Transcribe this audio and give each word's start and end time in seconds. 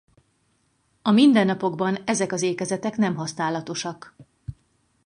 A 1.01 1.11
mindennapokban 1.11 1.95
ezek 2.05 2.31
az 2.31 2.41
ékezetek 2.41 2.95
nem 2.97 3.15
használatosak. 3.15 4.15